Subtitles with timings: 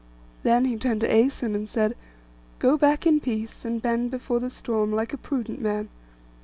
[0.41, 1.95] Then he turned to Æson, and said,
[2.57, 5.89] 'Go back in peace, and bend before the storm like a prudent man.